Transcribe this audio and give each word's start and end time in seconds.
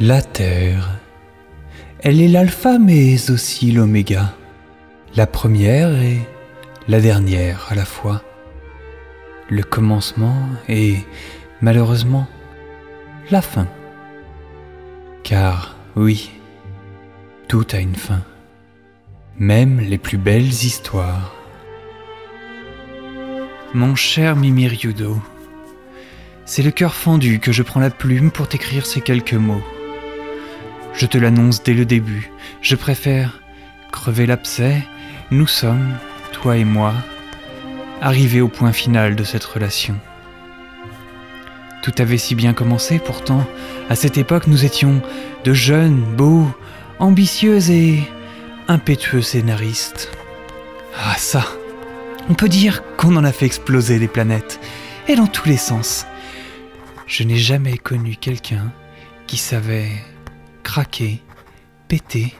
La 0.00 0.22
Terre. 0.22 0.98
Elle 2.00 2.20
est 2.20 2.26
l'alpha 2.26 2.80
mais 2.80 3.30
aussi 3.30 3.70
l'oméga. 3.70 4.34
La 5.14 5.28
première 5.28 5.94
et 6.02 6.18
la 6.88 7.00
dernière 7.00 7.68
à 7.70 7.76
la 7.76 7.84
fois. 7.84 8.20
Le 9.48 9.62
commencement 9.62 10.48
et, 10.68 10.96
malheureusement, 11.60 12.26
la 13.30 13.40
fin. 13.40 13.68
Car, 15.22 15.76
oui, 15.94 16.32
tout 17.46 17.66
a 17.70 17.78
une 17.78 17.94
fin. 17.94 18.22
Même 19.38 19.78
les 19.78 19.98
plus 19.98 20.18
belles 20.18 20.42
histoires. 20.42 21.32
Mon 23.74 23.94
cher 23.94 24.34
Mimiriudo, 24.34 25.22
c'est 26.46 26.62
le 26.62 26.72
cœur 26.72 26.94
fendu 26.94 27.38
que 27.38 27.52
je 27.52 27.62
prends 27.62 27.80
la 27.80 27.90
plume 27.90 28.32
pour 28.32 28.48
t'écrire 28.48 28.86
ces 28.86 29.00
quelques 29.00 29.34
mots. 29.34 29.62
Je 30.96 31.06
te 31.06 31.18
l'annonce 31.18 31.62
dès 31.62 31.74
le 31.74 31.84
début, 31.84 32.30
je 32.60 32.76
préfère 32.76 33.40
crever 33.90 34.26
l'abcès, 34.26 34.82
nous 35.32 35.48
sommes, 35.48 35.94
toi 36.32 36.56
et 36.56 36.64
moi, 36.64 36.94
arrivés 38.00 38.40
au 38.40 38.48
point 38.48 38.72
final 38.72 39.16
de 39.16 39.24
cette 39.24 39.44
relation. 39.44 39.96
Tout 41.82 41.92
avait 41.98 42.18
si 42.18 42.36
bien 42.36 42.52
commencé 42.52 43.00
pourtant, 43.00 43.44
à 43.90 43.96
cette 43.96 44.18
époque 44.18 44.46
nous 44.46 44.64
étions 44.64 45.02
de 45.44 45.52
jeunes, 45.52 46.00
beaux, 46.16 46.48
ambitieux 47.00 47.70
et 47.70 47.98
impétueux 48.68 49.22
scénaristes. 49.22 50.10
Ah 50.96 51.16
ça, 51.18 51.44
on 52.30 52.34
peut 52.34 52.48
dire 52.48 52.82
qu'on 52.96 53.16
en 53.16 53.24
a 53.24 53.32
fait 53.32 53.46
exploser 53.46 53.98
les 53.98 54.08
planètes, 54.08 54.60
et 55.08 55.16
dans 55.16 55.26
tous 55.26 55.48
les 55.48 55.56
sens. 55.56 56.06
Je 57.06 57.24
n'ai 57.24 57.36
jamais 57.36 57.78
connu 57.78 58.16
quelqu'un 58.16 58.72
qui 59.26 59.36
savait 59.36 59.90
craquer, 60.64 61.22
péter, 61.86 62.34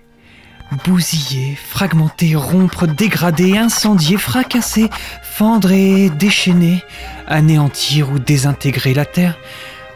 bousiller, 0.85 1.55
fragmenter, 1.55 2.35
rompre, 2.35 2.89
dégrader, 2.89 3.57
incendier, 3.57 4.17
fracasser, 4.17 4.91
fendre 5.23 5.71
et 5.71 6.11
déchaîner, 6.11 6.83
anéantir 7.29 8.11
ou 8.11 8.19
désintégrer 8.19 8.95
la 8.95 9.05
Terre 9.05 9.39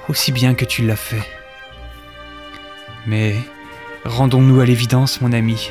aussi 0.08 0.30
bien 0.30 0.54
que 0.54 0.64
tu 0.64 0.86
l'as 0.86 0.96
fait. 0.96 1.26
Mais 3.06 3.34
rendons-nous 4.04 4.60
à 4.60 4.66
l'évidence, 4.66 5.20
mon 5.20 5.32
ami. 5.32 5.70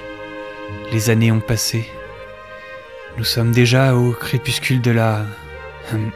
Les 0.92 1.10
années 1.10 1.32
ont 1.32 1.40
passé. 1.40 1.90
Nous 3.18 3.24
sommes 3.24 3.52
déjà 3.52 3.96
au 3.96 4.12
crépuscule 4.12 4.82
de 4.82 4.92
la 4.92 5.26
hum, 5.92 6.12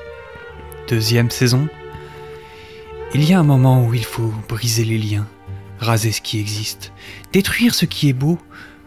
deuxième 0.87 1.31
saison. 1.31 1.67
Il 3.13 3.27
y 3.27 3.33
a 3.33 3.39
un 3.39 3.43
moment 3.43 3.83
où 3.83 3.93
il 3.93 4.05
faut 4.05 4.33
briser 4.47 4.85
les 4.85 4.97
liens, 4.97 5.27
raser 5.81 6.11
ce 6.11 6.21
qui 6.21 6.39
existe, 6.39 6.93
détruire 7.33 7.75
ce 7.75 7.85
qui 7.85 8.07
est 8.07 8.13
beau 8.13 8.37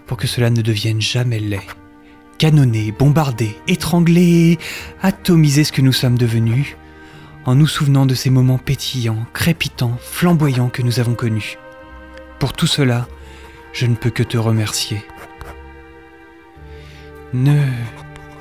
pour 0.06 0.16
que 0.16 0.26
cela 0.26 0.48
ne 0.48 0.62
devienne 0.62 1.00
jamais 1.00 1.40
laid. 1.40 1.60
Canonner, 2.38 2.92
bombarder, 2.92 3.56
étrangler, 3.68 4.58
atomiser 5.02 5.64
ce 5.64 5.72
que 5.72 5.82
nous 5.82 5.92
sommes 5.92 6.18
devenus, 6.18 6.76
en 7.44 7.54
nous 7.54 7.66
souvenant 7.66 8.06
de 8.06 8.14
ces 8.14 8.30
moments 8.30 8.58
pétillants, 8.58 9.26
crépitants, 9.32 9.98
flamboyants 10.00 10.68
que 10.68 10.82
nous 10.82 11.00
avons 11.00 11.14
connus. 11.14 11.58
Pour 12.38 12.52
tout 12.52 12.66
cela, 12.66 13.06
je 13.72 13.86
ne 13.86 13.94
peux 13.94 14.10
que 14.10 14.22
te 14.22 14.36
remercier. 14.36 15.04
Ne 17.32 17.60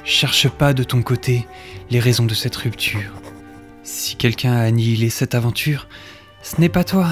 cherche 0.04 0.48
pas 0.48 0.74
de 0.74 0.84
ton 0.84 1.02
côté 1.02 1.48
les 1.90 2.00
raisons 2.00 2.26
de 2.26 2.34
cette 2.34 2.56
rupture. 2.56 3.12
Si 3.84 4.16
quelqu'un 4.16 4.54
a 4.54 4.62
annihilé 4.62 5.10
cette 5.10 5.36
aventure, 5.36 5.88
ce 6.42 6.62
n'est 6.62 6.70
pas 6.70 6.84
toi. 6.84 7.10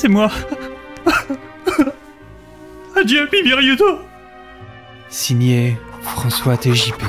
C'est 0.00 0.06
moi. 0.06 0.30
Adieu, 2.96 3.28
Mimiriudo 3.32 3.98
Signé 5.08 5.76
François 6.02 6.56
TJP. 6.56 7.02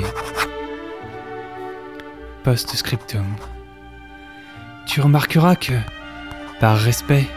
Post-scriptum. 2.42 3.26
Tu 4.88 5.00
remarqueras 5.00 5.54
que, 5.54 5.74
par 6.58 6.78
respect, 6.78 7.28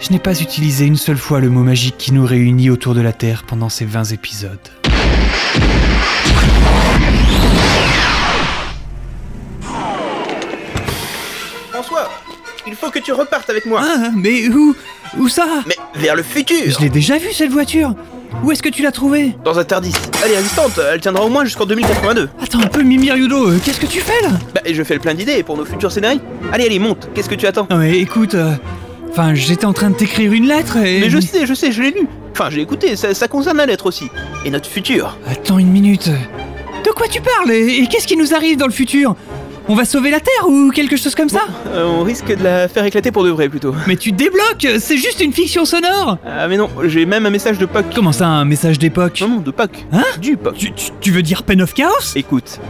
je 0.00 0.10
n'ai 0.10 0.18
pas 0.18 0.40
utilisé 0.40 0.86
une 0.86 0.96
seule 0.96 1.18
fois 1.18 1.40
le 1.40 1.50
mot 1.50 1.62
magique 1.62 1.98
qui 1.98 2.14
nous 2.14 2.24
réunit 2.24 2.70
autour 2.70 2.94
de 2.94 3.02
la 3.02 3.12
Terre 3.12 3.44
pendant 3.46 3.68
ces 3.68 3.84
20 3.84 4.04
épisodes. 4.12 4.68
François, 11.72 12.08
il 12.68 12.74
faut 12.76 12.90
que 12.90 12.98
tu 12.98 13.12
repartes 13.12 13.50
avec 13.50 13.66
moi. 13.66 13.80
Ah, 13.84 14.10
mais 14.14 14.48
où 14.48 14.74
Où 15.18 15.28
ça 15.28 15.46
Mais 15.66 15.76
vers 15.96 16.14
le 16.14 16.22
futur 16.22 16.56
Je 16.66 16.80
l'ai 16.80 16.90
déjà 16.90 17.16
vue 17.18 17.32
cette 17.32 17.50
voiture 17.50 17.94
Où 18.44 18.52
est-ce 18.52 18.62
que 18.62 18.68
tu 18.68 18.82
l'as 18.82 18.92
trouvée 18.92 19.34
Dans 19.44 19.58
un 19.58 19.64
Tardis. 19.64 19.92
Elle 20.24 20.32
est 20.32 20.36
résistante, 20.36 20.78
elle 20.92 21.00
tiendra 21.00 21.24
au 21.24 21.28
moins 21.30 21.44
jusqu'en 21.44 21.64
2082. 21.66 22.28
Attends 22.42 22.60
un 22.60 22.66
peu, 22.66 22.82
Mimiriudo, 22.82 23.48
euh, 23.50 23.58
qu'est-ce 23.64 23.80
que 23.80 23.86
tu 23.86 24.00
fais 24.00 24.22
là 24.22 24.30
Bah, 24.54 24.60
et 24.64 24.74
je 24.74 24.82
fais 24.82 24.94
le 24.94 25.00
plein 25.00 25.14
d'idées 25.14 25.42
pour 25.42 25.56
nos 25.56 25.64
futurs 25.64 25.90
scénarios. 25.90 26.20
Allez, 26.52 26.66
allez, 26.66 26.78
monte, 26.78 27.08
qu'est-ce 27.14 27.28
que 27.28 27.34
tu 27.34 27.46
attends 27.46 27.66
Non 27.70 27.78
mais 27.78 27.98
écoute, 27.98 28.34
euh, 28.34 28.52
enfin 29.10 29.34
j'étais 29.34 29.64
en 29.64 29.72
train 29.72 29.90
de 29.90 29.96
t'écrire 29.96 30.32
une 30.32 30.46
lettre 30.46 30.76
et... 30.76 31.00
Mais 31.00 31.10
je 31.10 31.18
sais, 31.20 31.46
je 31.46 31.54
sais, 31.54 31.72
je 31.72 31.82
l'ai 31.82 31.90
lu. 31.90 32.06
Enfin, 32.32 32.50
j'ai 32.50 32.60
écouté, 32.60 32.94
ça, 32.96 33.14
ça 33.14 33.26
concerne 33.28 33.56
la 33.56 33.66
lettre 33.66 33.86
aussi. 33.86 34.08
Et 34.44 34.50
notre 34.50 34.68
futur. 34.68 35.16
Attends 35.26 35.58
une 35.58 35.70
minute. 35.70 36.08
De 36.84 36.90
quoi 36.92 37.08
tu 37.08 37.20
parles 37.20 37.50
Et, 37.50 37.78
et 37.82 37.86
qu'est-ce 37.88 38.06
qui 38.06 38.16
nous 38.16 38.32
arrive 38.34 38.56
dans 38.58 38.66
le 38.66 38.72
futur 38.72 39.16
On 39.70 39.74
va 39.74 39.84
sauver 39.84 40.10
la 40.10 40.20
Terre 40.20 40.48
ou 40.48 40.70
quelque 40.70 40.96
chose 40.96 41.14
comme 41.14 41.28
ça 41.28 41.40
Euh, 41.74 41.84
on 41.84 42.02
risque 42.02 42.34
de 42.34 42.42
la 42.42 42.68
faire 42.68 42.84
éclater 42.84 43.10
pour 43.12 43.24
de 43.24 43.30
vrai 43.30 43.48
plutôt. 43.50 43.74
Mais 43.86 43.96
tu 43.96 44.12
débloques 44.12 44.66
C'est 44.78 44.96
juste 44.96 45.20
une 45.20 45.32
fiction 45.32 45.64
sonore 45.66 46.16
Ah, 46.26 46.48
mais 46.48 46.56
non, 46.56 46.70
j'ai 46.84 47.04
même 47.04 47.26
un 47.26 47.30
message 47.30 47.58
de 47.58 47.66
Puck. 47.66 47.84
Comment 47.94 48.12
ça, 48.12 48.26
un 48.26 48.44
message 48.46 48.78
d'époque 48.78 49.20
Non, 49.20 49.28
non, 49.28 49.36
de 49.40 49.50
Puck. 49.50 49.84
Hein 49.92 50.04
Du 50.20 50.36
Puck. 50.38 50.54
tu, 50.56 50.72
tu- 50.72 50.90
tu 51.00 51.10
veux 51.10 51.22
dire 51.22 51.42
Pen 51.42 51.60
of 51.60 51.74
Chaos 51.74 52.14
Écoute, 52.16 52.60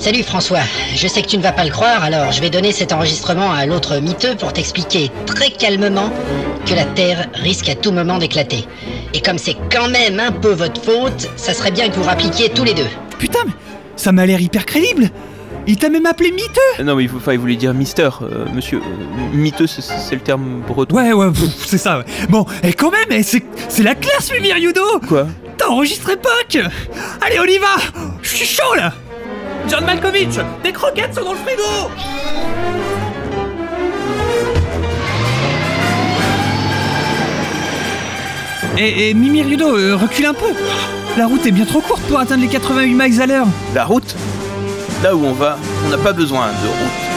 Salut 0.00 0.22
François, 0.22 0.60
je 0.94 1.08
sais 1.08 1.22
que 1.22 1.26
tu 1.26 1.36
ne 1.38 1.42
vas 1.42 1.50
pas 1.50 1.64
le 1.64 1.72
croire, 1.72 2.04
alors 2.04 2.30
je 2.30 2.40
vais 2.40 2.50
donner 2.50 2.70
cet 2.70 2.92
enregistrement 2.92 3.50
à 3.50 3.66
l'autre 3.66 3.98
miteux 3.98 4.36
pour 4.36 4.52
t'expliquer 4.52 5.10
très 5.26 5.50
calmement 5.50 6.12
que 6.66 6.74
la 6.74 6.84
Terre 6.84 7.26
risque 7.34 7.68
à 7.68 7.74
tout 7.74 7.90
moment 7.90 8.18
d'éclater. 8.18 8.64
Et 9.12 9.20
comme 9.20 9.38
c'est 9.38 9.56
quand 9.72 9.88
même 9.88 10.20
un 10.20 10.30
peu 10.30 10.52
votre 10.52 10.80
faute, 10.80 11.28
ça 11.34 11.52
serait 11.52 11.72
bien 11.72 11.88
que 11.88 11.96
vous 11.96 12.04
rappliquiez 12.04 12.48
tous 12.50 12.62
les 12.62 12.74
deux. 12.74 12.86
Putain, 13.18 13.40
mais 13.44 13.52
ça 13.96 14.12
m'a 14.12 14.24
l'air 14.24 14.40
hyper 14.40 14.66
crédible 14.66 15.10
Il 15.70 15.76
t'a 15.76 15.90
même 15.90 16.06
appelé 16.06 16.30
miteux. 16.32 16.46
Euh, 16.80 16.82
non, 16.82 16.96
mais 16.96 17.04
il, 17.04 17.08
faut, 17.10 17.18
enfin, 17.18 17.34
il 17.34 17.38
voulait 17.38 17.54
dire 17.56 17.74
Mister, 17.74 18.08
euh, 18.22 18.46
monsieur. 18.54 18.78
Euh, 18.78 19.36
miteux, 19.36 19.66
c'est- 19.66 19.82
c'est 19.82 20.14
le 20.14 20.22
terme 20.22 20.62
breton. 20.66 20.96
Ouais, 20.96 21.12
ouais, 21.12 21.30
pff, 21.30 21.44
c'est 21.66 21.76
ça, 21.76 21.98
ouais. 21.98 22.04
Bon, 22.30 22.46
et 22.62 22.72
quand 22.72 22.90
même, 22.90 23.08
eh, 23.10 23.22
c'est 23.22 23.44
c'est 23.68 23.82
la 23.82 23.94
classe, 23.94 24.32
Mimiriudo 24.32 24.80
Quoi? 25.06 25.26
T'as 25.58 25.66
enregistré 25.68 26.16
Puck. 26.16 26.58
Allez, 27.20 27.38
on 27.38 27.44
y 27.44 27.58
va. 27.58 27.76
Je 28.22 28.28
suis 28.34 28.46
chaud, 28.46 28.74
là. 28.76 28.94
John 29.68 29.84
Malkovich, 29.84 30.38
des 30.64 30.72
croquettes 30.72 31.14
sont 31.14 31.24
dans 31.24 31.32
le 31.34 31.38
frigo. 31.38 31.90
Et, 38.76 39.10
et 39.10 39.14
Mimi 39.14 39.42
euh, 39.60 39.96
recule 39.96 40.26
un 40.26 40.34
peu. 40.34 40.46
La 41.16 41.26
route 41.26 41.44
est 41.46 41.50
bien 41.50 41.64
trop 41.64 41.80
courte 41.80 42.02
pour 42.02 42.18
atteindre 42.18 42.42
les 42.42 42.48
88 42.48 42.94
miles 42.94 43.20
à 43.22 43.26
l'heure. 43.26 43.46
La 43.74 43.84
route? 43.84 44.14
Là 45.02 45.14
où 45.14 45.24
on 45.24 45.32
va, 45.32 45.56
on 45.86 45.90
n'a 45.90 45.98
pas 45.98 46.12
besoin 46.12 46.48
de 46.48 46.68
route. 46.68 47.08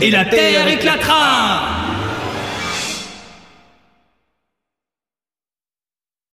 Et 0.00 0.10
la 0.10 0.24
Terre 0.24 0.66
éclatera 0.68 1.75